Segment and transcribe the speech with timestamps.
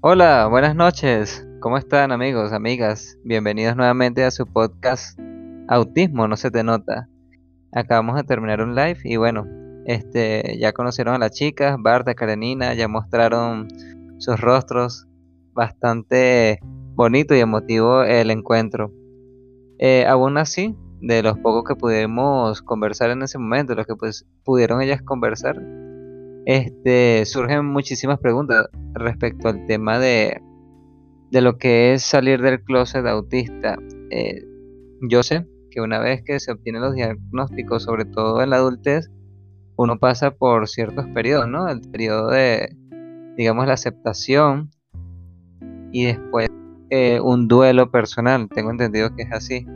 [0.00, 1.44] Hola, buenas noches.
[1.58, 3.18] ¿Cómo están amigos, amigas?
[3.24, 5.18] Bienvenidos nuevamente a su podcast
[5.66, 7.08] Autismo, no se te nota.
[7.72, 9.44] Acabamos de terminar un live y bueno,
[9.86, 13.66] este, ya conocieron a las chicas, Barta, Karenina, ya mostraron
[14.18, 15.08] sus rostros.
[15.52, 16.60] Bastante
[16.94, 18.92] bonito y emotivo el encuentro.
[19.80, 24.24] Eh, aún así, de los pocos que pudimos conversar en ese momento, los que pues,
[24.44, 25.60] pudieron ellas conversar,
[26.48, 30.40] este, surgen muchísimas preguntas respecto al tema de,
[31.30, 33.76] de lo que es salir del closet autista.
[34.10, 34.42] Eh,
[35.02, 39.10] yo sé que una vez que se obtienen los diagnósticos, sobre todo en la adultez,
[39.76, 41.68] uno pasa por ciertos periodos, ¿no?
[41.68, 42.74] El periodo de,
[43.36, 44.70] digamos, la aceptación
[45.92, 46.48] y después
[46.88, 48.48] eh, un duelo personal.
[48.48, 49.66] Tengo entendido que es así.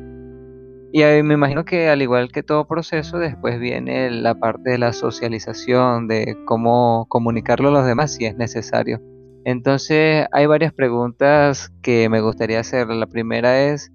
[0.95, 4.93] Y me imagino que al igual que todo proceso, después viene la parte de la
[4.93, 9.01] socialización, de cómo comunicarlo a los demás si es necesario.
[9.47, 12.89] Entonces hay varias preguntas que me gustaría hacer.
[12.89, 13.91] La primera es,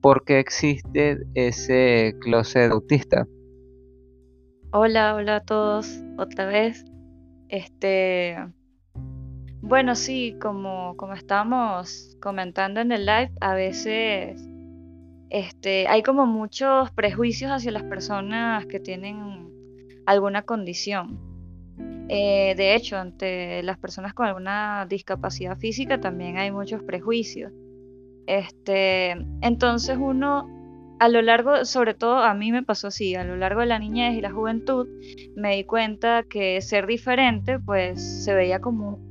[0.00, 3.26] ¿por qué existe ese closet autista?
[4.72, 6.86] Hola, hola a todos, otra vez.
[7.48, 8.38] Este,
[9.60, 14.49] bueno, sí, como, como estábamos comentando en el live, a veces
[15.30, 19.48] este, hay como muchos prejuicios hacia las personas que tienen
[20.04, 21.20] alguna condición.
[22.08, 27.52] Eh, de hecho, ante las personas con alguna discapacidad física también hay muchos prejuicios.
[28.26, 30.48] Este, entonces uno,
[30.98, 33.78] a lo largo, sobre todo a mí me pasó así, a lo largo de la
[33.78, 34.88] niñez y la juventud,
[35.36, 39.09] me di cuenta que ser diferente pues se veía como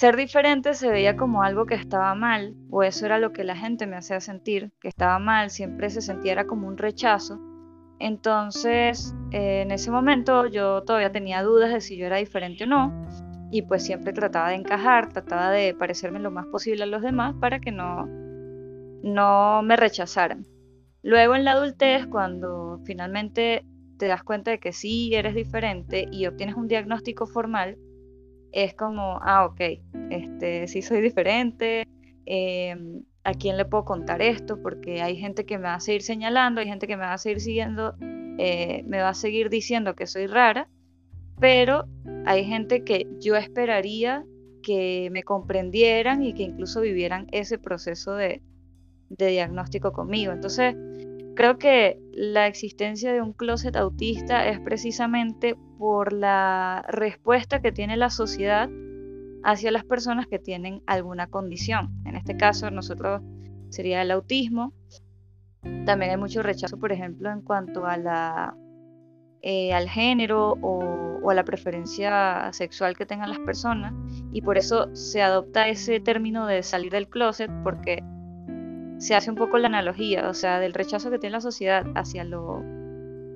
[0.00, 3.54] ser diferente se veía como algo que estaba mal, o eso era lo que la
[3.54, 7.38] gente me hacía sentir, que estaba mal, siempre se sentía como un rechazo.
[7.98, 12.66] Entonces, eh, en ese momento yo todavía tenía dudas de si yo era diferente o
[12.66, 13.06] no,
[13.50, 17.34] y pues siempre trataba de encajar, trataba de parecerme lo más posible a los demás
[17.38, 18.06] para que no,
[19.02, 20.46] no me rechazaran.
[21.02, 23.66] Luego en la adultez, cuando finalmente
[23.98, 27.76] te das cuenta de que sí eres diferente y obtienes un diagnóstico formal,
[28.52, 29.60] es como, ah, ok,
[30.10, 31.86] este, sí soy diferente,
[32.26, 34.60] em, ¿a quién le puedo contar esto?
[34.62, 37.18] Porque hay gente que me va a seguir señalando, hay gente que me va a
[37.18, 37.94] seguir siguiendo,
[38.38, 40.68] eh, me va a seguir diciendo que soy rara,
[41.38, 41.86] pero
[42.26, 44.24] hay gente que yo esperaría
[44.62, 48.42] que me comprendieran y que incluso vivieran ese proceso de,
[49.08, 50.32] de diagnóstico conmigo.
[50.32, 50.74] Entonces,
[51.40, 57.96] Creo que la existencia de un closet autista es precisamente por la respuesta que tiene
[57.96, 58.68] la sociedad
[59.42, 61.94] hacia las personas que tienen alguna condición.
[62.04, 63.22] En este caso, nosotros
[63.70, 64.74] sería el autismo.
[65.86, 68.54] También hay mucho rechazo, por ejemplo, en cuanto a la,
[69.40, 73.94] eh, al género o, o, a la preferencia sexual que tengan las personas.
[74.30, 78.02] Y por eso se adopta ese término de salir del closet, porque
[79.00, 82.22] se hace un poco la analogía, o sea, del rechazo que tiene la sociedad hacia
[82.22, 82.62] lo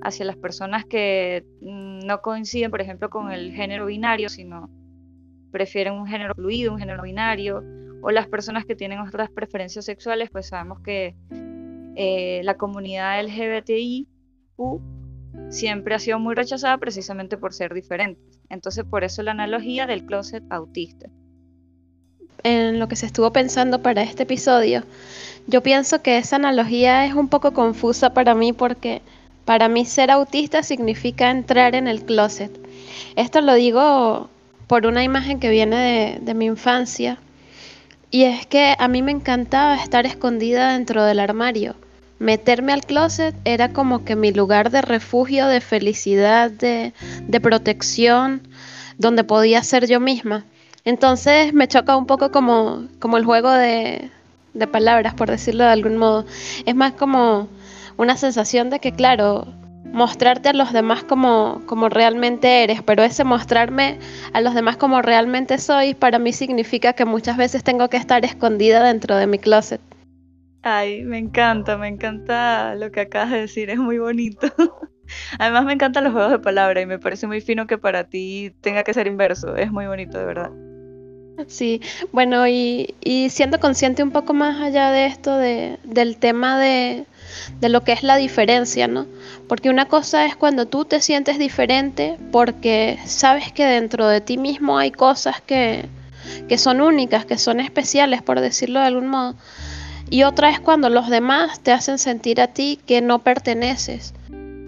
[0.01, 4.69] hacia las personas que mm, no coinciden, por ejemplo, con el género binario, sino
[5.51, 7.63] prefieren un género fluido, un género binario,
[8.03, 11.15] o las personas que tienen otras preferencias sexuales, pues sabemos que
[11.95, 14.07] eh, la comunidad LGBTIQ
[15.49, 18.39] siempre ha sido muy rechazada precisamente por ser diferentes.
[18.49, 21.09] Entonces, por eso la analogía del closet autista.
[22.45, 24.83] En lo que se estuvo pensando para este episodio,
[25.47, 29.01] yo pienso que esa analogía es un poco confusa para mí porque
[29.45, 32.51] para mí ser autista significa entrar en el closet.
[33.15, 34.29] Esto lo digo
[34.67, 37.17] por una imagen que viene de, mi infancia
[38.11, 41.73] y es que a mí me encantaba estar escondida dentro del armario.
[42.19, 48.47] Meterme al closet era como que mi lugar de refugio, de felicidad, de, de protección,
[48.99, 50.45] donde podía ser yo misma.
[50.85, 54.11] Entonces me choca un poco como, como el juego de,
[54.53, 56.25] de palabras, por decirlo de algún modo.
[56.65, 57.47] Es más como
[57.97, 59.47] una sensación de que, claro,
[59.83, 63.97] mostrarte a los demás como, como realmente eres, pero ese mostrarme
[64.33, 68.23] a los demás como realmente soy, para mí significa que muchas veces tengo que estar
[68.25, 69.81] escondida dentro de mi closet.
[70.61, 74.47] Ay, me encanta, me encanta lo que acabas de decir, es muy bonito.
[75.39, 78.53] Además me encantan los juegos de palabras y me parece muy fino que para ti
[78.61, 80.51] tenga que ser inverso, es muy bonito de verdad.
[81.47, 82.95] Sí, bueno, y,
[83.29, 87.05] siendo consciente un poco más allá de esto, de, del tema de,
[87.59, 89.05] de, lo que es la diferencia, ¿no?
[89.47, 94.37] Porque una cosa es cuando tú te sientes diferente porque sabes que dentro de ti
[94.37, 95.89] mismo hay cosas que,
[96.47, 99.35] que son únicas, que son especiales, por decirlo de algún modo.
[100.09, 104.13] Y otra es cuando los demás te hacen sentir a ti que no perteneces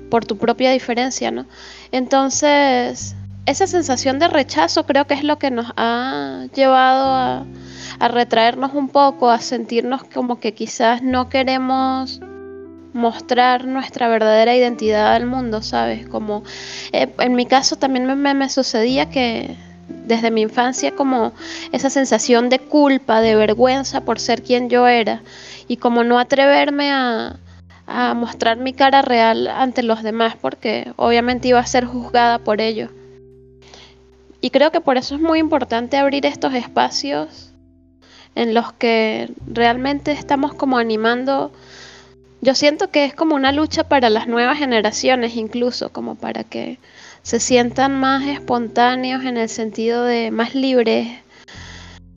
[0.09, 1.45] por tu propia diferencia, ¿no?
[1.91, 3.15] Entonces,
[3.47, 7.45] esa sensación de rechazo creo que es lo que nos ha llevado
[7.99, 12.19] a, retraernos un poco, a sentirnos como que quizás no queremos
[12.93, 16.07] mostrar nuestra verdadera identidad al mundo, ¿sabes?
[16.07, 16.43] Como
[16.91, 19.55] eh, en mi caso también me, me, sucedía que
[19.87, 21.31] desde mi infancia como
[21.71, 25.21] esa sensación de culpa, de vergüenza por ser quien yo era
[25.69, 27.37] y como no atreverme a,
[27.87, 32.59] a mostrar mi cara real ante los demás porque obviamente iba a ser juzgada por
[32.59, 32.89] ello.
[34.41, 37.53] Y creo que por eso es muy importante abrir estos espacios
[38.35, 41.51] en los que realmente estamos como animando
[42.41, 46.77] yo siento que es como una lucha para las nuevas generaciones incluso, como para que
[47.23, 51.07] se sientan más espontáneos en el sentido de más libres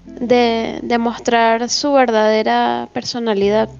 [0.04, 3.70] de, de mostrar su verdadera personalidad.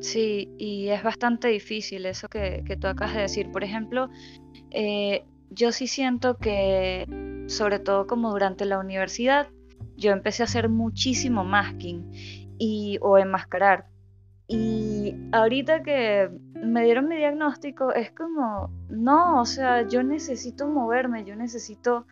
[0.00, 3.52] Sí, y es bastante difícil eso que, que tú acabas de decir.
[3.52, 4.08] Por ejemplo,
[4.70, 5.22] eh,
[5.54, 7.06] yo sí siento que,
[7.46, 9.48] sobre todo como durante la universidad,
[9.96, 12.10] yo empecé a hacer muchísimo masking
[12.58, 13.86] y, o enmascarar.
[14.48, 21.24] Y ahorita que me dieron mi diagnóstico, es como, no, o sea, yo necesito moverme,
[21.24, 22.06] yo necesito,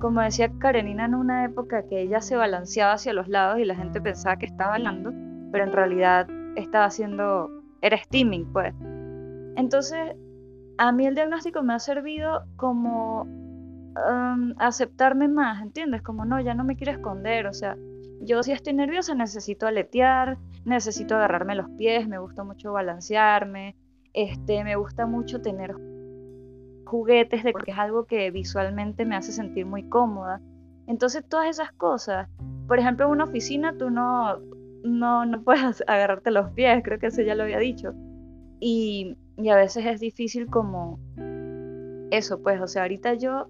[0.00, 3.76] como decía Karenina en una época que ella se balanceaba hacia los lados y la
[3.76, 5.12] gente pensaba que estaba hablando,
[5.52, 7.48] pero en realidad estaba haciendo,
[7.80, 8.74] era steaming, pues.
[9.56, 10.16] Entonces,
[10.78, 13.26] a mí el diagnóstico me ha servido como
[14.58, 16.02] aceptarme más, ¿entiendes?
[16.02, 17.76] Como, no, ya no me quiero esconder, o sea,
[18.20, 23.76] yo si estoy nerviosa necesito aletear, necesito agarrarme los pies, me gusta mucho balancearme,
[24.12, 25.74] este, me gusta mucho tener
[26.86, 30.40] juguetes de, porque es algo que visualmente me hace sentir muy cómoda.
[30.86, 32.28] Entonces todas esas cosas,
[32.66, 34.38] por ejemplo en una oficina tú no,
[34.82, 37.92] no, no puedes agarrarte los pies, creo que eso ya lo había dicho.
[38.60, 40.98] Y, y a veces es difícil como
[42.10, 43.48] eso, pues, o sea, ahorita yo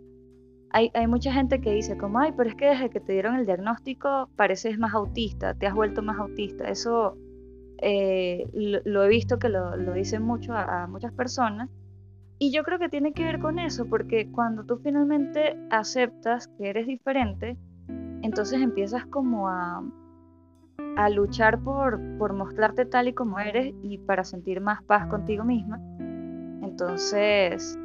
[0.76, 3.46] hay, mucha gente que dice como, ay, pero es que desde que te dieron el
[3.46, 6.68] diagnóstico pareces más autista, te has vuelto más autista.
[6.68, 7.16] Eso
[7.80, 11.70] eh, lo, he visto que lo, dicen mucho a, muchas personas.
[12.40, 16.70] Y yo creo que tiene que ver con eso, porque cuando tú finalmente aceptas que
[16.70, 17.56] eres diferente,
[18.22, 19.80] entonces empiezas como a,
[20.96, 25.44] a luchar por, por mostrarte tal y como eres y para sentir más paz contigo
[25.44, 25.80] misma.
[26.62, 27.78] Entonces,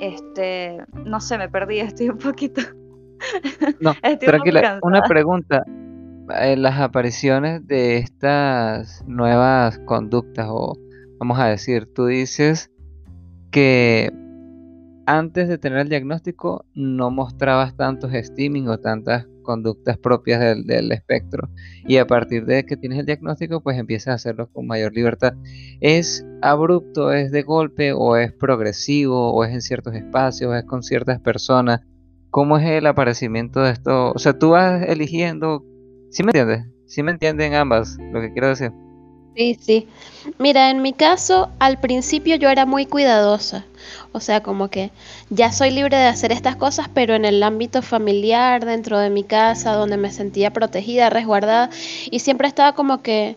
[0.00, 2.62] este, no sé, me perdí, estoy un poquito.
[3.80, 5.64] No, tranquila, una pregunta.
[6.28, 10.74] En las apariciones de estas nuevas conductas, o
[11.18, 12.70] vamos a decir, tú dices
[13.50, 14.10] que
[15.06, 21.48] antes de tener el diagnóstico no mostrabas tantos steaming o tantas conductas propias del, espectro
[21.86, 25.34] y a partir de que tienes el diagnóstico pues empiezas a hacerlo con mayor libertad.
[25.80, 30.64] ¿Es abrupto, es de golpe o es progresivo o es en ciertos espacios, o es
[30.64, 31.82] con ciertas personas?
[32.30, 34.10] ¿Cómo es el aparecimiento de esto?
[34.10, 35.64] O sea, tú vas eligiendo,
[36.10, 36.66] ¿sí me entiendes?
[36.86, 38.72] ¿Sí me entienden ambas lo que quiero decir?
[39.36, 39.88] Sí, sí.
[40.38, 43.66] Mira, en mi caso, al principio yo era muy cuidadosa.
[44.16, 44.92] O sea, como que
[45.28, 49.24] ya soy libre de hacer estas cosas, pero en el ámbito familiar, dentro de mi
[49.24, 51.68] casa, donde me sentía protegida, resguardada,
[52.12, 53.36] y siempre estaba como que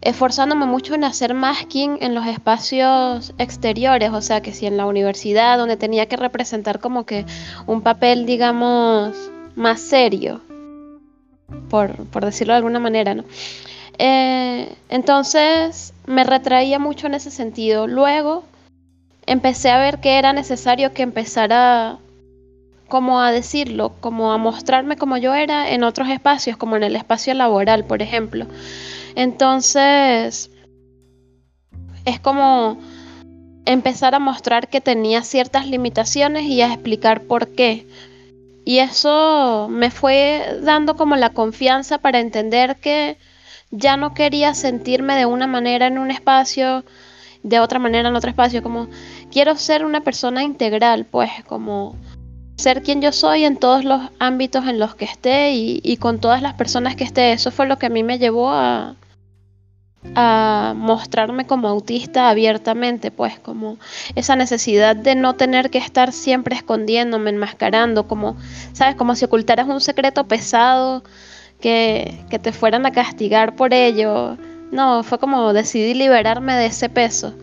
[0.00, 4.86] esforzándome mucho en hacer masking en los espacios exteriores, o sea, que si en la
[4.86, 7.26] universidad, donde tenía que representar como que
[7.66, 9.16] un papel, digamos,
[9.56, 10.40] más serio,
[11.68, 13.24] por, por decirlo de alguna manera, ¿no?
[13.98, 17.88] Eh, entonces me retraía mucho en ese sentido.
[17.88, 18.44] Luego
[19.28, 21.98] empecé a ver que era necesario que empezara
[22.88, 26.96] como a decirlo, como a mostrarme como yo era en otros espacios, como en el
[26.96, 28.46] espacio laboral, por ejemplo.
[29.14, 30.50] Entonces,
[32.06, 32.78] es como
[33.66, 37.86] empezar a mostrar que tenía ciertas limitaciones y a explicar por qué.
[38.64, 43.18] Y eso me fue dando como la confianza para entender que
[43.70, 46.84] ya no quería sentirme de una manera en un espacio,
[47.42, 48.88] de otra manera en otro espacio, como
[49.30, 51.96] quiero ser una persona integral, pues como
[52.56, 56.42] ser quien yo soy en todos los ámbitos en los que esté y, con todas
[56.42, 57.32] las personas que esté.
[57.32, 58.96] Eso fue lo que a mí me llevó a,
[60.16, 63.78] a mostrarme como autista abiertamente, pues como
[64.16, 68.36] esa necesidad de no tener que estar siempre escondiéndome, enmascarando, como,
[68.72, 68.96] ¿sabes?
[68.96, 71.04] Como si ocultaras un secreto pesado
[71.60, 74.36] que, te fueran a castigar por ello.
[74.70, 77.34] No, fue como decidí liberarme de ese peso.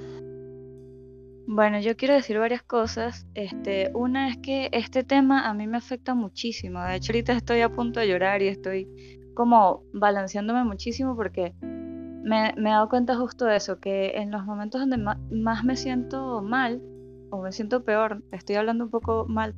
[1.48, 3.28] Bueno, yo quiero decir varias cosas.
[3.36, 6.82] Este, una es que este tema a mí me afecta muchísimo.
[6.82, 8.88] De hecho, ahorita estoy a punto de llorar y estoy
[9.36, 14.82] como balanceándome muchísimo porque me, he dado cuenta justo de eso, que en los momentos
[14.82, 16.82] donde más me siento mal
[17.30, 19.54] o me siento peor, estoy hablando un poco mal,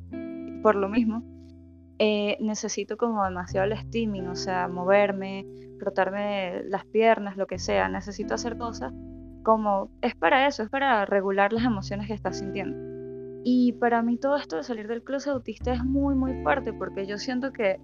[0.62, 1.22] por lo mismo,
[1.98, 5.46] eh, necesito como demasiado el steaming, o sea, moverme,
[5.78, 8.92] frotarme las piernas, lo que sea, necesito hacer cosas
[9.42, 12.76] como es para eso, es para regular las emociones que estás sintiendo.
[13.44, 17.06] Y para mí todo esto de salir del closet autista es muy, muy fuerte porque
[17.06, 17.80] yo siento que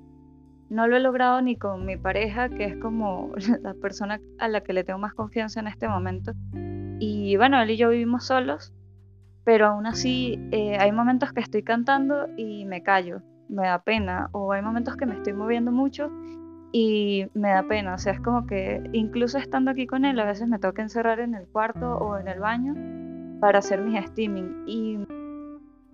[0.69, 3.33] no lo he logrado ni con mi pareja, que es como
[3.63, 6.33] la persona a la que le tengo más confianza en este momento.
[6.99, 8.73] Y bueno, él y yo vivimos solos,
[9.45, 14.29] pero aún así eh, hay momentos que estoy cantando y me callo, me da pena,
[14.33, 16.11] o hay momentos que me estoy moviendo mucho
[16.77, 20.25] y me da pena, o sea, es como que incluso estando aquí con él, a
[20.25, 22.75] veces me toca encerrar en el cuarto o en el baño
[23.41, 24.99] para hacer mis streaming y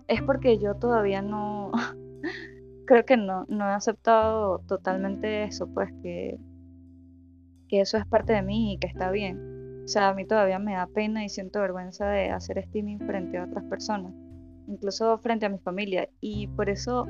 [0.07, 1.71] es porque yo todavía no,
[2.87, 6.39] creo que no, no he aceptado totalmente eso, pues que,
[7.67, 9.83] que eso es parte de mí y que está bien.
[9.85, 13.37] O sea, a mí todavía me da pena y siento vergüenza de hacer streaming frente
[13.37, 14.15] a otras personas,
[14.67, 16.09] incluso frente a mi familia.
[16.21, 17.05] Y por eso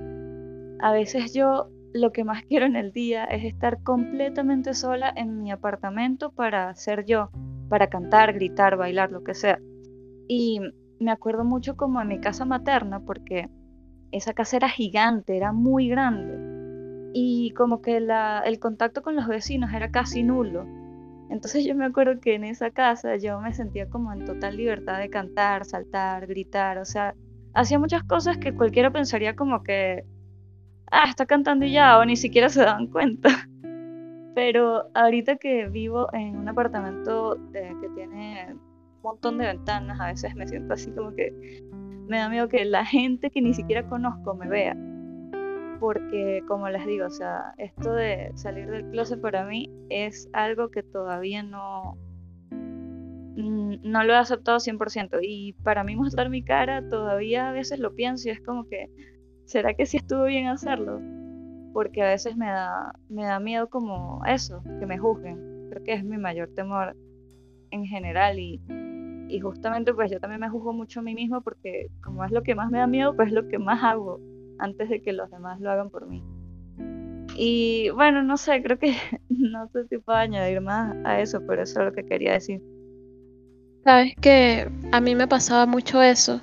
[0.82, 5.42] a veces yo lo que más quiero en el día es estar completamente sola en
[5.42, 7.30] mi apartamento para ser yo,
[7.70, 9.60] para cantar, gritar, bailar, lo que sea.
[10.28, 10.60] Y
[11.00, 13.50] me acuerdo mucho como en mi casa materna, porque
[14.12, 17.12] esa casa era gigante, era muy grande.
[17.14, 20.66] Y como que el contacto con los vecinos era casi nulo.
[21.30, 25.00] Entonces yo me acuerdo que en esa casa yo me sentía como en total libertad
[25.00, 27.16] de cantar, saltar, gritar, o sea,
[27.54, 30.04] hacía muchas cosas que cualquiera pensaría como que,
[30.92, 33.30] ah, está cantando y ya, o ni siquiera se dan cuenta.
[34.36, 40.36] Pero ahorita que vivo en un apartamento que tiene un montón de ventanas, a veces
[40.36, 41.34] me siento así como que
[42.08, 44.76] me da miedo que la gente que ni siquiera conozco me vea.
[45.80, 50.70] Porque, como les digo, o sea, esto de salir del closet para mí es algo
[50.70, 51.98] que todavía no,
[52.52, 55.20] mm, no lo he aceptado 100%.
[55.24, 58.90] Y para mí mostrar mi cara todavía a veces lo pienso y es como que,
[59.52, 61.02] ¿será que sí estuvo bien hacerlo?
[61.74, 65.70] Porque a veces me da, me da miedo como eso, que me juzguen.
[65.70, 66.96] Creo que es mi mayor temor
[67.72, 68.62] en general y
[69.32, 72.44] y justamente pues yo también me juzgo mucho a mí mismo porque como es lo
[72.44, 74.20] que más me da miedo, pues es lo que más hago
[74.60, 76.22] antes de que los demás lo hagan por mí.
[77.38, 78.94] Y bueno, no sé, creo que
[79.30, 82.62] no sé si puedo añadir más a eso, pero eso es lo que quería decir.
[83.86, 86.42] Sabes que a mí me pasaba mucho eso.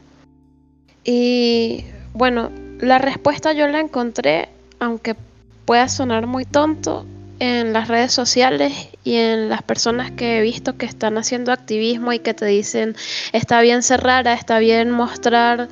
[1.04, 1.84] Y
[2.14, 4.48] bueno, la respuesta yo la encontré,
[4.80, 5.16] aunque
[5.64, 7.04] pueda sonar muy tonto,
[7.40, 8.72] en las redes sociales
[9.04, 12.96] y en las personas que he visto que están haciendo activismo y que te dicen
[13.32, 15.68] está bien ser rara, está bien mostrar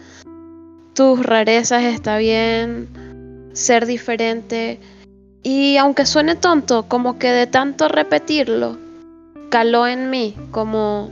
[0.95, 4.81] tus rarezas, está bien ser diferente.
[5.43, 8.79] Y aunque suene tonto, como que de tanto repetirlo,
[9.51, 11.11] caló en mí, como,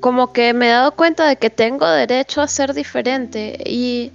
[0.00, 3.58] como que me he dado cuenta de que tengo derecho a ser diferente.
[3.64, 4.12] Y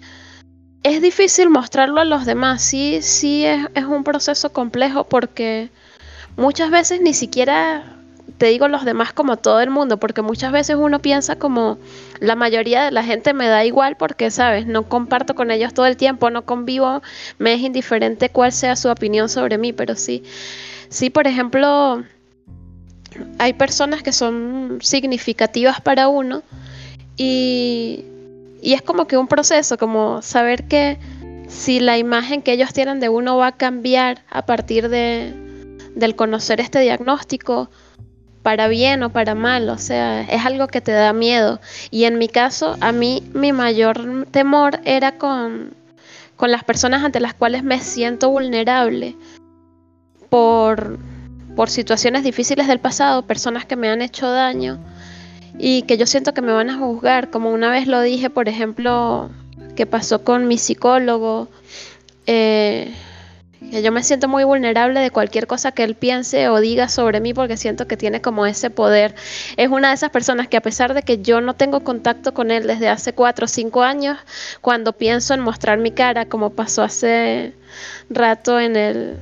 [0.84, 5.70] es difícil mostrarlo a los demás, sí, sí es, un proceso complejo porque
[6.36, 7.94] muchas veces ni siquiera
[8.38, 11.78] te digo los demás como todo el mundo, porque muchas veces uno piensa como
[12.20, 15.88] la mayoría de la gente me da igual porque, sabes, no comparto con ellos todo
[15.88, 17.02] el tiempo, no convivo,
[17.40, 20.24] me es indiferente cuál sea su opinión sobre mí, pero sí,
[20.90, 22.04] sí, por ejemplo,
[23.40, 26.44] hay personas que son significativas para uno
[27.16, 28.06] y
[28.62, 31.00] y es como que un proceso, como saber que
[31.48, 35.34] si la imagen que ellos tienen de uno va a cambiar a partir de,
[35.96, 37.70] del conocer este diagnóstico,
[38.48, 41.60] para bien o para mal, o sea, es algo que te da miedo.
[41.92, 45.74] Y en mi caso, a mí mi mayor temor era con,
[46.38, 49.18] con las personas ante las cuales me siento vulnerable
[50.30, 50.98] por,
[51.58, 54.80] por situaciones difíciles del pasado, personas que me han hecho daño
[55.58, 58.48] y que yo siento que me van a juzgar, como una vez lo dije, por
[58.48, 59.30] ejemplo,
[59.76, 61.48] que pasó con mi psicólogo,
[62.26, 62.94] eh,
[63.72, 67.20] que yo me siento muy vulnerable de cualquier cosa que él piense o diga sobre
[67.20, 69.16] mí porque siento que tiene como ese poder.
[69.58, 72.52] Es una de esas personas que a pesar de que yo no tengo contacto con
[72.52, 74.18] él desde hace cuatro o cinco años,
[74.62, 77.54] cuando pienso en mostrar mi cara, como pasó hace
[78.10, 79.18] rato en el,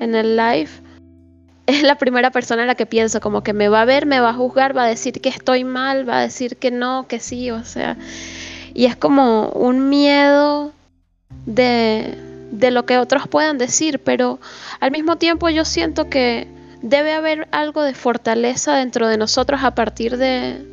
[0.00, 0.70] en el live,
[1.66, 4.20] es la primera persona en la que pienso, como que me va a ver, me
[4.20, 7.20] va a juzgar, va a decir que estoy mal, va a decir que no, que
[7.20, 7.96] sí, o sea,
[8.74, 10.72] y es como un miedo
[11.46, 12.18] de,
[12.50, 14.40] de lo que otros puedan decir, pero
[14.80, 16.48] al mismo tiempo yo siento que
[16.82, 20.66] debe haber algo de fortaleza dentro de nosotros a partir de,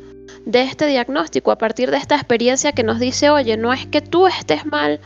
[0.44, 4.00] de este diagnóstico, a partir de esta experiencia que nos dice, oye, no es que
[4.00, 5.00] tú estés mal,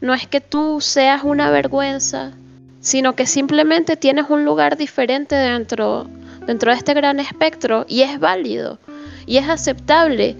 [0.00, 2.32] no es que tú seas una vergüenza,
[2.80, 6.08] sino que simplemente tienes un lugar diferente dentro,
[6.46, 8.78] dentro de este gran espectro y es válido
[9.26, 10.36] y es aceptable.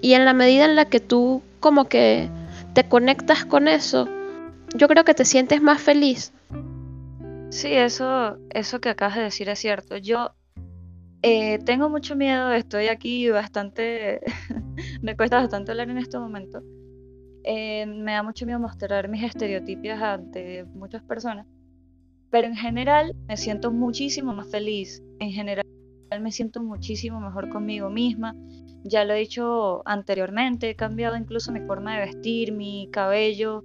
[0.00, 2.28] Y en la medida en la que tú como que
[2.74, 4.08] te conectas con eso,
[4.76, 6.32] yo creo que te sientes más feliz.
[7.50, 9.96] Sí, eso, eso que acabas de decir es cierto.
[9.96, 10.32] Yo
[11.22, 14.20] eh, tengo mucho miedo, estoy aquí bastante,
[15.02, 16.62] me cuesta bastante hablar en este momento.
[17.42, 21.46] Eh, me da mucho miedo mostrar mis estereotipias ante muchas personas,
[22.30, 25.02] pero en general me siento muchísimo más feliz.
[25.18, 25.64] En general
[26.20, 28.34] me siento muchísimo mejor conmigo misma.
[28.84, 33.64] Ya lo he dicho anteriormente, he cambiado incluso mi forma de vestir, mi cabello,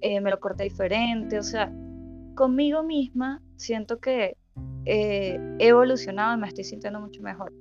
[0.00, 1.72] eh, me lo corté diferente, o sea,
[2.34, 4.36] conmigo misma siento que
[4.84, 7.52] eh, he evolucionado me estoy sintiendo mucho mejor.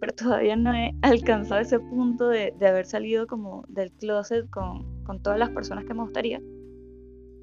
[0.00, 4.84] Pero todavía no he alcanzado ese punto de, haber salido como del closet con,
[5.22, 6.40] todas las personas que me gustaría.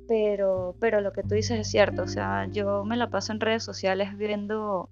[0.08, 3.40] Pero, pero lo que tú dices es cierto, o sea, yo me la paso en
[3.40, 4.90] redes sociales viendo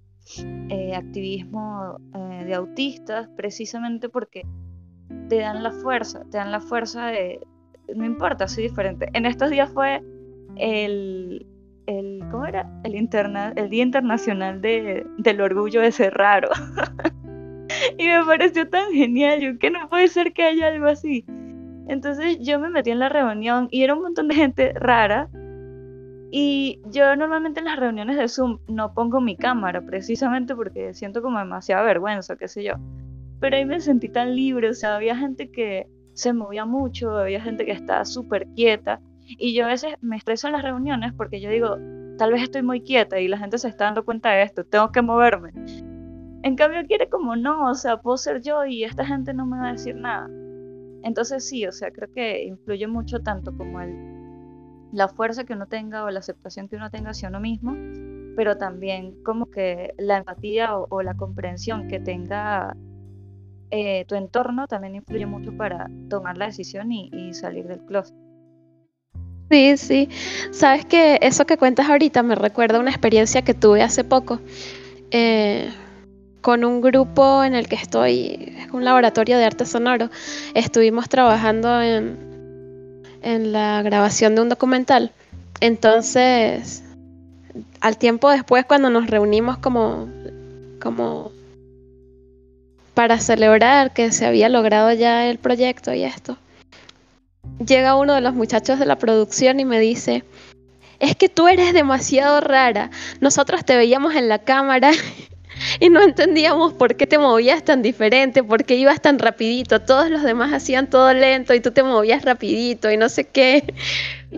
[0.68, 4.46] eh, activismo eh, de autistas precisamente porque
[5.28, 7.40] te dan la fuerza, te dan la fuerza de,
[7.94, 9.08] no importa, soy diferente.
[9.12, 10.02] En estos días fue
[10.56, 11.46] el,
[12.30, 12.70] ¿cómo era?
[12.84, 16.48] El, interna, el Día Internacional de, del Orgullo de Ser Raro.
[17.98, 21.24] y me pareció tan genial, yo que no puede ser que haya algo así.
[21.90, 25.28] Entonces yo me metí en la reunión y era un montón de gente rara.
[26.30, 31.20] Y yo normalmente en las reuniones de Zoom no pongo mi cámara, precisamente porque siento
[31.20, 32.74] como demasiada vergüenza, qué sé yo.
[33.40, 37.40] Pero ahí me sentí tan libre, o sea, había gente que se movía mucho, había
[37.40, 39.00] gente que estaba súper quieta.
[39.26, 41.76] Y yo a veces me estreso en las reuniones porque yo digo,
[42.18, 44.92] tal vez estoy muy quieta y la gente se está dando cuenta de esto, tengo
[44.92, 45.50] que moverme.
[46.44, 49.58] En cambio quiere como no, o sea, puedo ser yo y esta gente no me
[49.58, 50.30] va a decir nada.
[51.02, 53.94] Entonces sí, o sea, creo que influye mucho tanto como el,
[54.92, 57.74] la fuerza que uno tenga o la aceptación que uno tenga hacia uno mismo,
[58.36, 62.76] pero también como que la empatía o, la comprensión que tenga
[63.70, 68.16] eh, tu entorno también influye mucho para tomar la decisión y, salir del closet.
[69.50, 70.08] Sí, sí.
[70.52, 74.38] Sabes que eso que cuentas ahorita me recuerda una experiencia que tuve hace poco
[75.10, 75.70] eh,
[76.40, 80.10] con un grupo en el que estoy, es un laboratorio de arte sonoro.
[80.54, 85.12] Estuvimos trabajando en, en la grabación de un documental.
[85.60, 86.82] Entonces,
[87.80, 90.08] al tiempo después, cuando nos reunimos como,
[90.80, 91.32] como
[92.94, 96.38] para celebrar que se había logrado ya el proyecto y esto,
[97.64, 100.24] llega uno de los muchachos de la producción y me dice,
[100.98, 102.90] es que tú eres demasiado rara.
[103.20, 104.92] Nosotros te veíamos en la cámara
[105.78, 109.80] y no entendíamos por qué te movías tan diferente, por qué ibas tan rapidito.
[109.80, 113.74] Todos los demás hacían todo lento y tú te movías rapidito y no sé qué.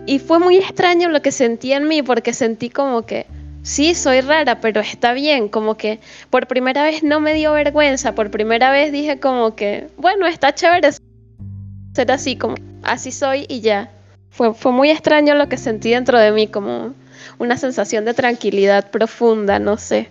[0.07, 3.27] Y fue muy extraño lo que sentí en mí porque sentí como que,
[3.61, 5.99] sí, soy rara, pero está bien, como que
[6.31, 10.55] por primera vez no me dio vergüenza, por primera vez dije como que, bueno, está
[10.55, 10.89] chévere
[11.93, 13.91] ser así, como así soy y ya.
[14.31, 16.95] Fue, fue muy extraño lo que sentí dentro de mí, como
[17.37, 20.09] una sensación de tranquilidad profunda, no sé.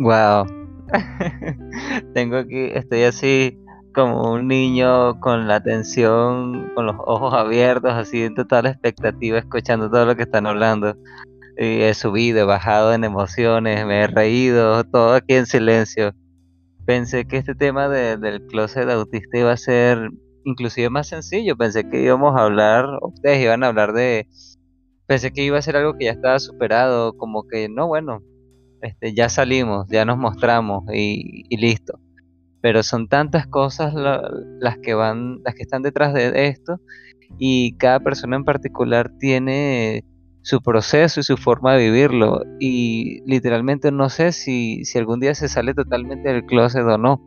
[0.00, 0.46] Wow.
[2.14, 3.58] Tengo aquí, estoy así
[3.94, 9.90] como un niño con la atención, con los ojos abiertos, así en total expectativa, escuchando
[9.90, 10.96] todo lo que están hablando.
[11.58, 16.14] Y he subido, he bajado en emociones, me he reído, todo aquí en silencio
[16.86, 20.10] pensé que este tema del closet autista iba a ser
[20.44, 21.56] inclusive más sencillo.
[21.56, 24.26] Pensé que íbamos a hablar, ustedes iban a hablar de,
[25.06, 28.22] pensé que iba a ser algo que ya estaba superado, como que no, bueno,
[28.82, 31.98] este, ya salimos, ya nos mostramos y, listo.
[32.62, 36.78] Pero son tantas cosas las que van, las que están detrás de esto
[37.38, 40.04] y cada persona en particular tiene
[40.42, 42.42] su proceso y su forma de vivirlo.
[42.58, 47.26] Y literalmente no sé si, si algún día se sale totalmente del closet o no.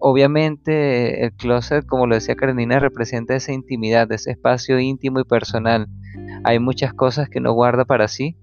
[0.00, 5.86] obviamente el closet, como lo decía Karenina, representa esa intimidad, ese espacio íntimo y personal.
[6.44, 8.36] Hay muchas cosas que no guarda para sí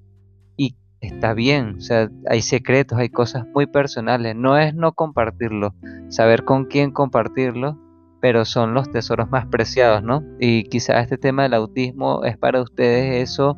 [1.02, 4.36] está bien, o sea, hay secretos, hay cosas muy personales.
[4.36, 5.74] No es no compartirlo,
[6.10, 7.78] saber con quién compartirlo,
[8.22, 10.24] pero son los tesoros más preciados, ¿no?
[10.40, 13.58] Y quizá este tema del autismo es para ustedes eso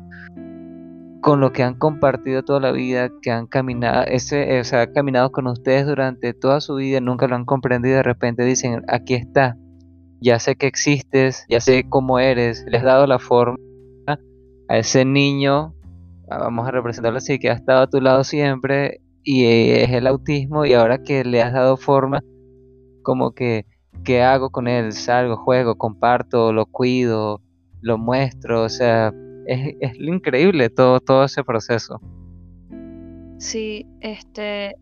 [1.20, 5.30] con lo que han compartido toda la vida, que han caminado, ese, o sea, caminado
[5.32, 9.56] con ustedes durante toda su vida, nunca lo han comprendido, de repente dicen, aquí está,
[10.20, 13.58] ya sé que existes, ya sé cómo eres, les has dado la forma
[14.68, 15.74] a ese niño,
[16.38, 20.64] vamos a representarlo así, que ha estado a tu lado siempre y es el autismo
[20.64, 22.22] y ahora que le has dado forma,
[23.02, 23.66] como que,
[24.04, 24.92] ¿qué hago con él?
[24.92, 27.40] Salgo, juego, comparto, lo cuido,
[27.80, 29.12] lo muestro, o sea,
[29.46, 32.00] es, increíble todo, todo ese proceso.
[33.38, 34.76] Sí, este,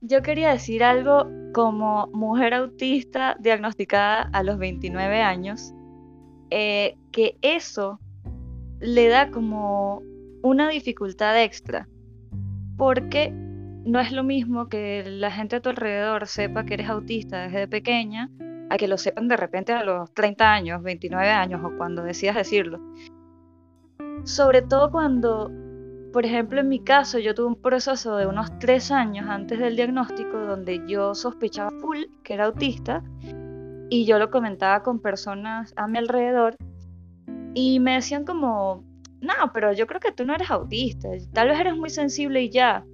[0.00, 5.72] yo quería decir algo como mujer autista diagnosticada a los 29 años.
[6.54, 7.98] eh, que eso
[8.78, 10.02] le da como
[10.42, 11.88] una dificultad extra,
[12.76, 17.42] porque no es lo mismo que la gente a tu alrededor sepa que eres autista
[17.42, 18.30] desde pequeña,
[18.70, 22.36] a que lo sepan de repente a los 30 años, 29 años o cuando decidas
[22.36, 22.80] decirlo.
[24.24, 25.50] Sobre todo cuando,
[26.12, 29.76] por ejemplo, en mi caso, yo tuve un proceso de unos 3 años antes del
[29.76, 33.02] diagnóstico donde yo sospechaba full que era autista
[33.90, 36.56] y yo lo comentaba con personas a mi alrededor
[37.54, 38.84] y me decían como,
[39.22, 42.50] no, pero yo creo que tú no eres autista, tal vez eres muy sensible y
[42.50, 42.84] ya.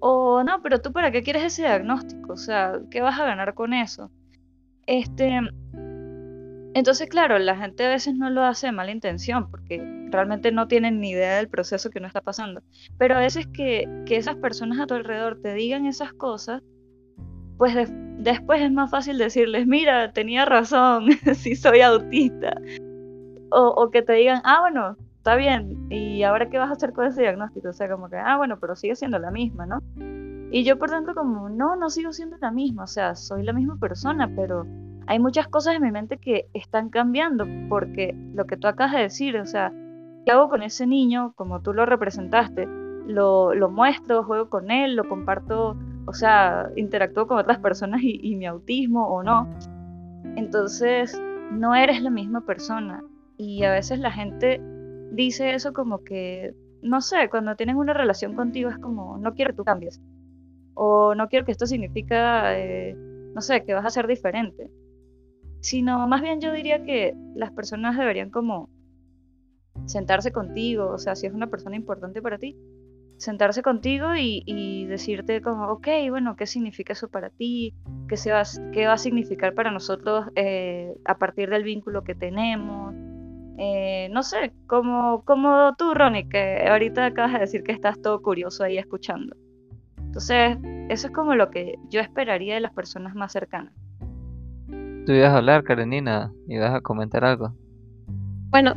[0.00, 3.54] O no, pero tú para qué quieres ese diagnóstico, o sea, ¿qué vas a ganar
[3.54, 4.10] con eso?
[4.86, 5.40] Este,
[6.74, 10.66] entonces, claro, la gente a veces no lo hace de mala intención, porque realmente no
[10.66, 12.62] tienen ni idea del proceso que uno está pasando.
[12.98, 16.62] Pero a veces que, que esas personas a tu alrededor te digan esas cosas,
[17.58, 17.88] pues
[18.18, 22.60] después es más fácil decirles, mira, tenía razón, si soy autista.
[23.50, 26.92] O, o, que te digan, ah, bueno, está bien, ¿y ahora qué vas a hacer
[26.92, 27.70] con ese diagnóstico?
[27.70, 29.80] O sea, como que, ah, bueno, pero sigue siendo la misma, ¿no?
[30.50, 33.54] Y yo por tanto como, no, no sigo siendo la misma, o sea, soy la
[33.54, 34.66] misma persona, pero
[35.06, 39.00] hay muchas cosas en mi mente que están cambiando, porque lo que tú acabas de
[39.00, 39.72] decir, o sea,
[40.26, 42.68] ¿qué hago con ese niño como tú lo representaste?
[43.06, 48.20] Lo, lo muestro, juego con él, lo comparto, o sea, interactúo con otras personas y,
[48.22, 49.48] y mi autismo o no.
[50.36, 51.18] Entonces,
[51.50, 53.02] no eres la misma persona.
[53.38, 54.60] Y a veces la gente
[55.14, 59.52] dice eso como que, no sé, cuando tienen una relación contigo es como, no quiero
[59.52, 60.00] que tú cambies.
[60.74, 64.70] O no quiero que esto significa, eh, no sé, que vas a ser diferente
[65.64, 68.68] sino más bien yo diría que las personas deberían como
[69.86, 72.54] sentarse contigo, o sea, si es una persona importante para ti,
[73.16, 77.74] sentarse contigo y, decirte como, ok, bueno, ¿qué significa eso para ti?
[78.08, 82.14] ¿Qué, se va, qué va a significar para nosotros eh, a partir del vínculo que
[82.14, 82.94] tenemos?
[83.56, 88.20] Eh, no sé, como, como tú, Ronnie, que ahorita acabas de decir que estás todo
[88.20, 89.36] curioso ahí escuchando.
[89.98, 93.72] Entonces, eso es como lo que yo esperaría de las personas más cercanas.
[95.06, 97.52] Tú ibas a hablar, Karenina, ibas a comentar algo.
[98.50, 98.74] Bueno,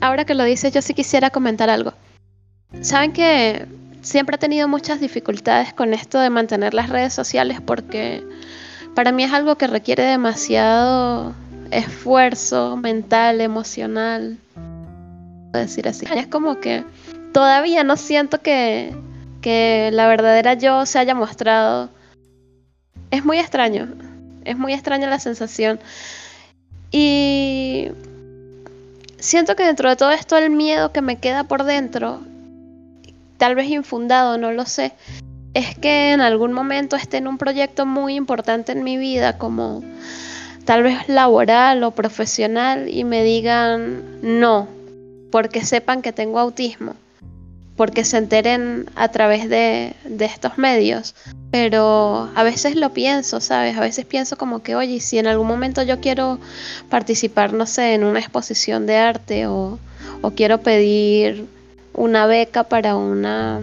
[0.00, 1.92] ahora que lo dices, yo sí quisiera comentar algo.
[2.80, 3.66] Saben que
[4.02, 8.22] siempre he tenido muchas dificultades con esto de mantener las redes sociales porque
[8.94, 11.34] para mí es algo que requiere demasiado
[11.70, 14.38] esfuerzo mental, emocional.
[15.52, 16.06] Decir así.
[16.14, 16.84] Es como que
[17.32, 18.94] todavía no siento que,
[19.40, 21.90] que la verdadera yo se haya mostrado.
[23.10, 23.88] Es muy extraño.
[24.44, 25.78] Es muy extraña la sensación.
[26.90, 27.88] Y
[29.18, 32.20] siento que dentro de todo esto el miedo que me queda por dentro,
[33.38, 34.92] tal vez infundado, no lo sé,
[35.54, 39.82] es que en algún momento esté en un proyecto muy importante en mi vida, como
[40.64, 44.68] tal vez laboral o profesional, y me digan no,
[45.30, 46.94] porque sepan que tengo autismo
[47.76, 51.14] porque se enteren a través de, estos medios.
[51.50, 53.76] Pero a veces lo pienso, ¿sabes?
[53.76, 56.38] A veces pienso como que, oye, si en algún momento yo quiero
[56.88, 59.78] participar, no sé, en una exposición de arte o,
[60.22, 61.46] o quiero pedir
[61.92, 63.60] una beca para una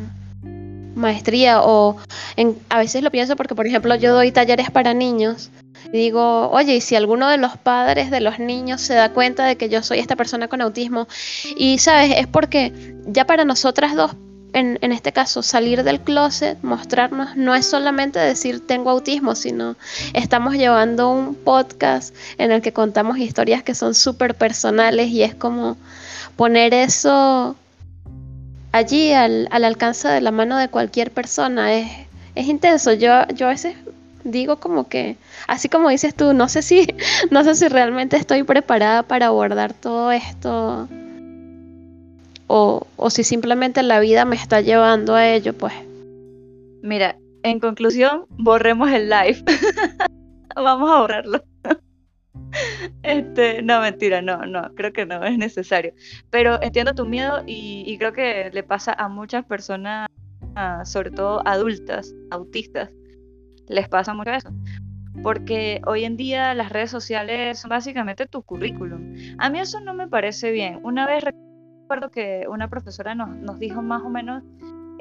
[0.96, 1.98] maestría o
[2.36, 5.52] en, a veces lo pienso porque, por ejemplo, yo doy talleres para niños
[5.92, 9.58] digo, oye, y si alguno de los padres de los niños se da cuenta de
[9.58, 11.08] que yo soy esta persona con autismo,
[11.56, 14.12] y sabes, es porque ya para nosotras dos,
[14.54, 19.78] en, en, este caso, salir del closet, mostrarnos, no es solamente decir tengo autismo, sino
[20.14, 25.36] estamos llevando un podcast en el que contamos historias que son súper personales y es
[25.36, 25.78] como
[26.36, 27.56] poner eso
[28.72, 31.74] allí al, al, alcance de la mano de cualquier persona.
[31.74, 31.90] Es,
[32.36, 32.94] es intenso.
[32.94, 33.76] Yo, yo a veces
[34.24, 36.88] digo como que, así como dices tú, no sé si,
[37.32, 40.88] no sé si realmente estoy preparada para abordar todo esto.
[42.48, 45.74] O, o si simplemente la vida me está llevando a ello, pues.
[46.82, 49.44] Mira, en conclusión, borremos el live.
[50.56, 51.44] Vamos a borrarlo.
[53.04, 55.94] Este, no, mentira, no, no, creo que no es necesario.
[56.30, 60.08] Pero entiendo tu miedo y, creo que le pasa a muchas personas,
[60.84, 62.90] sobre todo adultas, autistas,
[63.68, 64.50] les pasa mucho eso.
[65.24, 69.16] Porque hoy en día las redes sociales son básicamente tu currículum.
[69.40, 70.80] A mí eso no me parece bien.
[70.84, 74.44] Una vez recuerdo que una profesora nos, nos dijo más o menos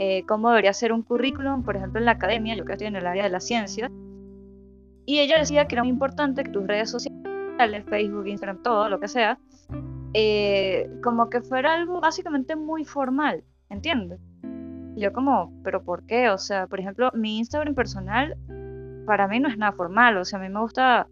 [0.02, 2.96] eh, cómo debería ser un currículum, por ejemplo, en la academia, yo que estoy en
[2.96, 3.90] el área de la ciencia.
[5.04, 7.20] Y ella decía que era muy importante que tus redes sociales,
[7.84, 9.38] Facebook, Instagram, todo lo que sea,
[10.14, 14.20] eh, como que fuera algo básicamente muy formal, ¿entiendes?
[14.96, 16.30] Yo como, pero ¿por qué?
[16.30, 18.36] O sea, por ejemplo, mi Instagram personal
[19.06, 21.08] para mí no es nada formal, o sea, a mí me gusta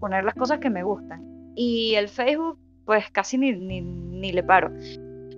[0.00, 1.52] poner las cosas que me gustan.
[1.54, 4.72] Y el Facebook, pues casi ni, ni, le paro.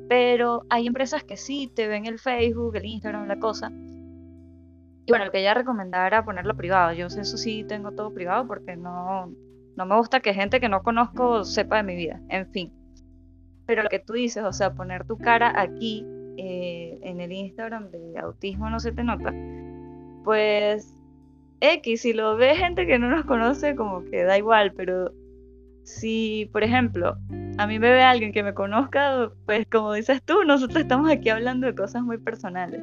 [0.08, 3.70] Pero hay empresas que sí te ven el Facebook, el Instagram, la cosa.
[5.06, 6.92] Y bueno, lo que ella recomendaba era ponerlo privado.
[6.92, 9.30] Yo eso sí tengo todo privado porque no,
[9.76, 12.20] no me gusta que gente que no conozco sepa de mi vida.
[12.28, 12.72] En fin.
[13.66, 16.06] Pero lo que tú dices, o sea, poner tu cara aquí
[16.36, 19.32] eh, en el Instagram de autismo no se te nota,
[20.24, 20.92] pues
[21.60, 25.12] X, si lo ve gente que no nos conoce, como que da igual, pero
[25.84, 27.16] si, por ejemplo,
[27.56, 31.28] a mí me ve alguien que me conozca, pues como dices tú, nosotros estamos aquí
[31.28, 32.82] hablando de cosas muy personales.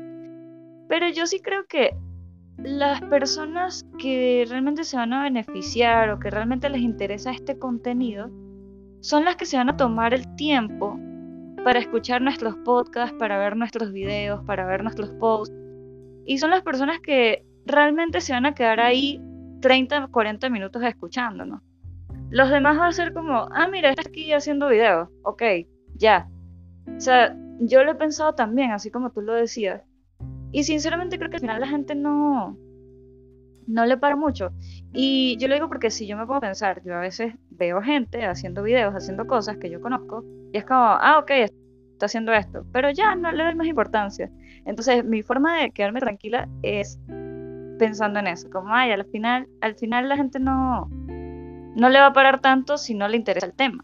[0.88, 1.96] Pero yo sí creo que
[2.64, 8.30] las personas que realmente se van a beneficiar o que realmente les interesa este contenido
[9.00, 11.00] son las que se van a tomar el tiempo
[11.64, 15.56] para escuchar nuestros podcasts, para ver nuestros videos, para ver nuestros posts.
[16.26, 19.22] Y son las personas que realmente se van a quedar ahí
[19.62, 21.62] 30, 40 minutos escuchándonos.
[22.30, 25.44] Los demás va a ser como, ah, mira, está aquí haciendo videos, ok,
[25.96, 26.30] ya.
[26.88, 29.82] O sea, yo lo he pensado también, así como tú lo decías.
[30.52, 32.58] Y sinceramente creo que al final la gente no,
[33.68, 34.52] no le para mucho.
[34.94, 38.26] Y yo lo digo porque si yo me puedo pensar, yo a veces veo gente
[38.26, 42.66] haciendo videos, haciendo cosas que yo conozco, y es como, ah, ok, está haciendo esto,
[42.72, 44.30] pero ya no le doy más importancia.
[44.66, 47.00] Entonces, mi forma de quedarme tranquila es
[47.80, 52.08] pensando en eso, como, ay, al final, al final la gente no, no le va
[52.08, 53.84] a parar tanto si no le interesa el tema.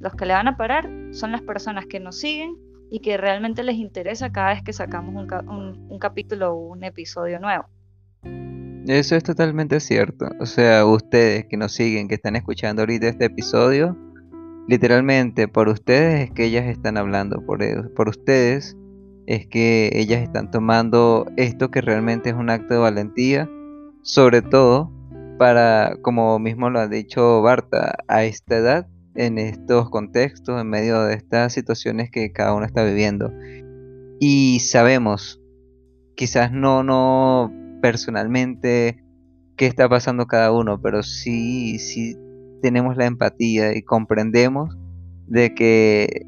[0.00, 2.56] Los que le van a parar son las personas que nos siguen
[2.90, 7.38] y que realmente les interesa cada vez que sacamos un, un capítulo o un episodio
[7.38, 7.66] nuevo.
[8.86, 10.30] Eso es totalmente cierto.
[10.40, 13.96] O sea, ustedes que nos siguen, que están escuchando ahorita este episodio,
[14.66, 18.76] literalmente por ustedes es que ellas están hablando, por, e, por ustedes
[19.26, 23.50] es que ellas están tomando esto que realmente es un acto de valentía,
[24.02, 24.90] sobre todo
[25.38, 31.02] para, como mismo lo ha dicho Barta, a esta edad, en estos contextos, en medio
[31.02, 33.32] de estas situaciones que cada uno está viviendo.
[34.20, 35.42] Y sabemos,
[36.14, 37.52] quizás no, no
[37.82, 39.02] personalmente
[39.56, 42.16] qué está pasando cada uno, pero sí, sí
[42.62, 44.76] tenemos la empatía y comprendemos
[45.26, 46.22] de que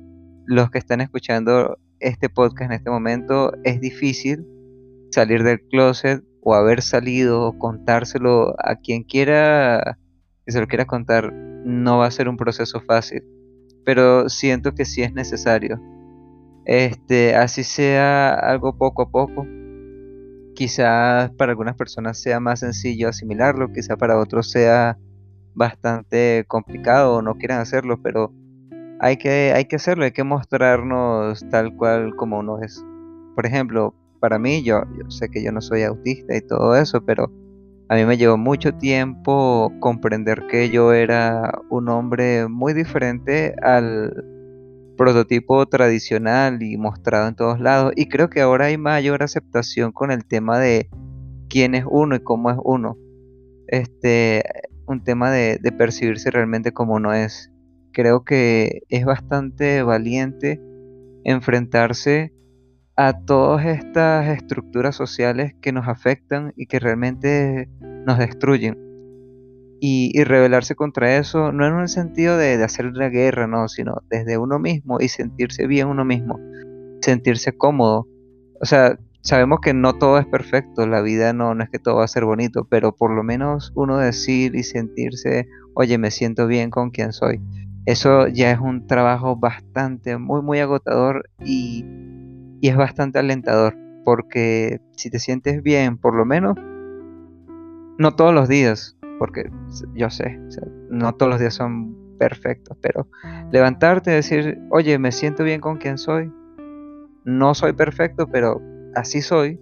[0.47, 4.45] los que están escuchando este podcast en este momento es difícil
[5.13, 9.97] salir del closet o haber salido o contárselo a quien quiera
[10.45, 13.25] que se lo quiera contar no va a ser un proceso fácil
[13.85, 15.81] pero siento que sí es necesario
[16.65, 19.47] este así sea algo poco a poco
[20.61, 24.99] Quizás para algunas personas sea más sencillo asimilarlo, quizá para otros sea
[25.55, 28.31] bastante complicado o no quieran hacerlo, pero
[29.01, 32.85] hay que, hay que hacerlo, hay que mostrarnos tal cual como uno es.
[33.35, 37.03] Por ejemplo, para mí, yo, yo sé que yo no soy autista y todo eso,
[37.07, 37.33] pero
[37.91, 44.13] a mí me llevó mucho tiempo comprender que yo era un hombre muy diferente al,
[45.01, 47.95] prototipo tradicional y mostrado en todos lados.
[47.97, 50.91] Y creo que ahora hay mayor aceptación con el tema de
[51.49, 52.99] quién es uno y cómo es uno.
[53.67, 54.45] Este,
[54.85, 57.51] un tema de, de percibirse realmente como uno es.
[57.93, 60.61] Creo que es bastante valiente
[61.25, 62.35] enfrentarse
[63.03, 67.67] a todas estas estructuras sociales que nos afectan y que realmente
[68.05, 68.77] nos destruyen
[69.81, 74.37] y, rebelarse contra eso, no en un sentido de, hacer la guerra, no, sino desde
[74.37, 76.39] uno mismo y sentirse bien uno mismo,
[77.01, 78.07] sentirse cómodo.
[78.61, 81.97] O sea, sabemos que no todo es perfecto, la vida no, no es que todo
[81.97, 86.47] va a ser bonito, pero por lo menos uno decir y sentirse, oye, me siento
[86.47, 87.41] bien con quien soy.
[87.87, 91.83] Eso ya es un trabajo bastante, muy, muy agotador y,
[92.61, 96.57] y es bastante alentador, porque si te sientes bien, por lo menos,
[97.99, 99.51] no todos los días, porque
[99.95, 100.39] yo sé,
[100.91, 103.09] no todos los días son perfectos, pero
[103.51, 106.33] levantarte y decir, oye, me siento bien con quien soy,
[107.25, 108.61] no soy perfecto, pero
[108.95, 109.61] así soy,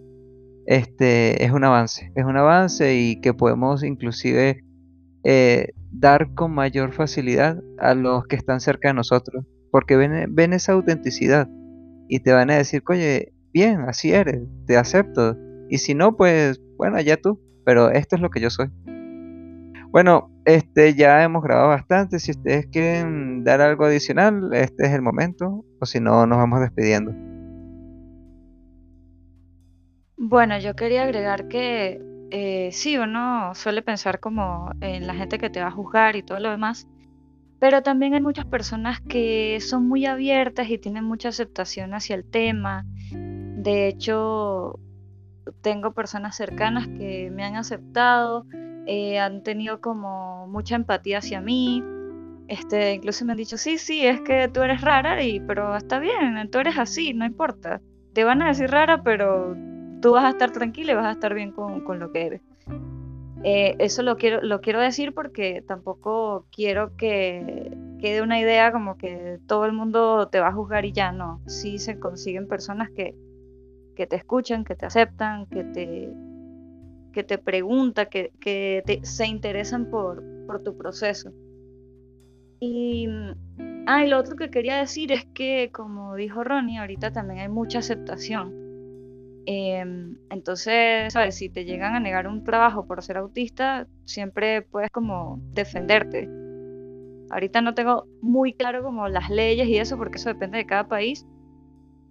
[0.66, 4.64] este es un avance, es un avance y que podemos inclusive
[5.24, 10.52] eh, dar con mayor facilidad a los que están cerca de nosotros, porque ven, ven
[10.52, 11.48] esa autenticidad
[12.08, 15.36] y te van a decir, oye, bien, así eres, te acepto,
[15.68, 18.70] y si no, pues bueno, allá tú, pero esto es lo que yo soy.
[19.90, 22.18] Bueno, este ya hemos grabado bastante.
[22.18, 25.64] Si ustedes quieren dar algo adicional, este es el momento.
[25.80, 27.12] O si no, nos vamos despidiendo.
[30.16, 35.48] Bueno, yo quería agregar que eh, sí, uno suele pensar como en la gente que
[35.48, 36.86] te va a juzgar y todo lo demás,
[37.60, 42.24] pero también hay muchas personas que son muy abiertas y tienen mucha aceptación hacia el
[42.24, 42.84] tema.
[43.12, 44.78] De hecho,
[45.62, 48.46] tengo personas cercanas que me han aceptado
[48.86, 51.82] eh, han tenido como mucha empatía hacia mí
[52.48, 55.98] Este, incluso me han dicho, sí, sí, es que tú eres rara, y, pero está
[56.00, 57.82] bien, tú eres así, no importa.
[58.14, 59.56] Te van a decir rara, pero
[60.02, 62.42] tú vas a estar tranquila y vas a estar bien con, con lo que eres.
[63.44, 68.98] Eh, eso lo quiero, lo quiero decir porque tampoco quiero que quede una idea como
[68.98, 71.40] que todo el mundo te va a juzgar y ya no.
[71.46, 73.14] Sí se consiguen personas que,
[73.96, 76.12] que te escuchan, que te aceptan, que te,
[77.12, 81.32] que te preguntan, que, que se interesan por, por tu proceso.
[82.60, 83.08] Y,
[83.86, 87.48] ah, y lo otro que quería decir es que, como dijo Ronnie, ahorita también hay
[87.48, 88.57] mucha aceptación.
[89.46, 91.36] Em, entonces, ¿sabes?
[91.36, 96.28] Si te llegan a negar un trabajo por ser autista, siempre puedes como defenderte.
[97.30, 100.88] Ahorita no tengo muy claro como las leyes y eso, porque eso depende de cada
[100.88, 101.26] país,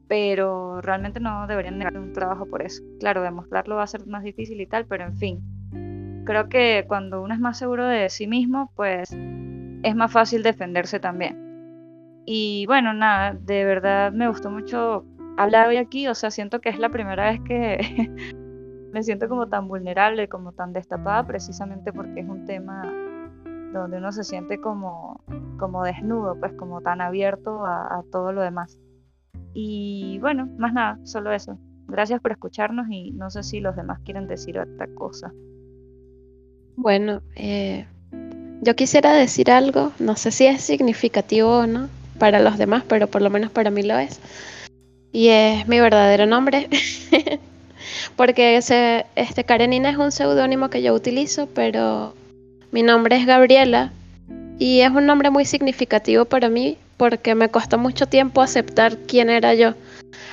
[0.08, 2.84] pero realmente no deberían negar un trabajo por eso.
[3.00, 6.24] Claro, demostrarlo va a ser más difícil y tal, pero en fin.
[6.26, 11.00] Creo que cuando uno es más seguro de sí mismo, pues es más fácil defenderse
[11.00, 11.48] también.
[12.26, 15.06] Y bueno, nada, de verdad me gustó mucho
[15.38, 17.78] hablar hoy aquí, o sea, siento que es la primera vez que
[18.92, 22.92] me siento como tan vulnerable, como tan destapada, precisamente porque es un tema
[23.72, 25.24] donde uno se siente como,
[25.60, 28.80] como desnudo, pues como tan abierto a, todo lo demás.
[29.54, 31.58] Y bueno, más nada, solo eso.
[31.88, 35.32] Gracias por escucharnos y no sé si los demás quieren decir otra cosa.
[36.76, 37.86] Bueno, eh,
[38.62, 43.08] yo quisiera decir algo, no sé si es significativo o no para los demás, pero
[43.08, 44.20] por lo menos para mí lo es.
[45.12, 46.70] Y es mi verdadero nombre.
[48.16, 52.14] Porque ese, este Karenina es un seudónimo que yo utilizo, pero
[52.72, 53.92] mi nombre es Gabriela
[54.60, 59.30] y es un nombre muy significativo para mí porque me costó mucho tiempo aceptar quién
[59.30, 59.76] era yo,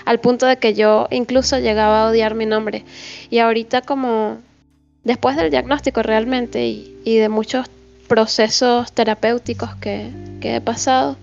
[0.06, 2.84] al punto de que yo incluso llegaba a odiar mi nombre.
[3.28, 4.38] Y ahorita como
[5.04, 7.68] después del diagnóstico realmente y de muchos
[8.06, 10.10] procesos terapéuticos que,
[10.42, 11.16] he pasado,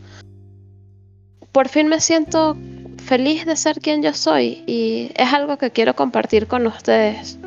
[1.51, 2.57] por fin me siento
[3.05, 7.37] feliz de ser quien yo soy y es algo que quiero compartir con ustedes.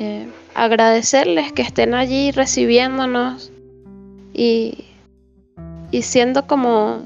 [0.00, 3.50] Eh, agradecerles que estén allí recibiéndonos
[4.32, 4.84] y,
[5.90, 7.02] y siendo como,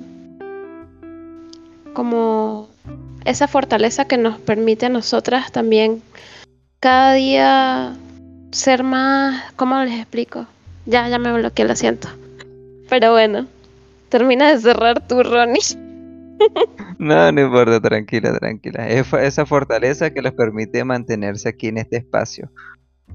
[1.94, 2.68] como
[3.24, 6.02] esa fortaleza que nos permite a nosotras también
[6.80, 7.96] cada día
[8.50, 10.46] ser más, ¿cómo les explico?
[10.84, 12.08] Ya, ya me bloqueé, lo siento.
[12.88, 13.46] Pero bueno,
[14.08, 15.62] termina de cerrar tu Ronnie.
[16.98, 18.88] No, no importa, tranquila, tranquila.
[18.88, 22.50] Es esa fortaleza que les permite mantenerse aquí en este espacio,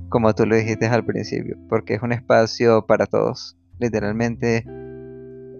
[0.10, 3.58] como tú lo dijiste al principio, porque es un espacio para todos.
[3.80, 4.66] Literalmente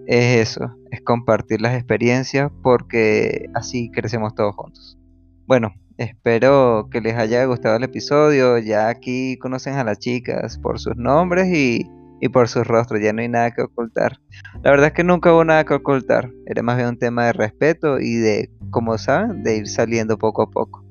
[0.06, 4.98] es eso, es compartir las experiencias porque así crecemos todos juntos.
[5.46, 8.58] Bueno, espero que les haya gustado el episodio.
[8.58, 13.12] Ya aquí conocen a las chicas por sus nombres y y por sus rostros, ya
[13.12, 14.18] no hay nada que ocultar.
[14.62, 17.32] La verdad es que nunca hubo nada que ocultar, era más bien un tema de
[17.32, 20.84] respeto y de, como saben, de ir saliendo poco a poco.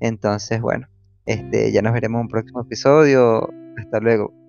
[0.00, 0.88] Entonces, bueno,
[1.26, 3.48] este, ya nos veremos en un próximo episodio.
[3.78, 4.39] Hasta luego.